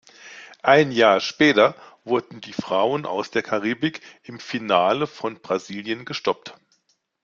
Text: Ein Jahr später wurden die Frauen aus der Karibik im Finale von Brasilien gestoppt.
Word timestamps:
Ein 0.63 0.91
Jahr 0.91 1.19
später 1.19 1.75
wurden 2.05 2.41
die 2.41 2.53
Frauen 2.53 3.05
aus 3.05 3.29
der 3.29 3.43
Karibik 3.43 4.01
im 4.23 4.39
Finale 4.39 5.05
von 5.05 5.39
Brasilien 5.39 6.05
gestoppt. 6.05 6.55